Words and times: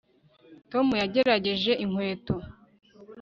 Tom 0.71 0.87
yagerageje 1.01 1.71
inkweto 1.85 2.35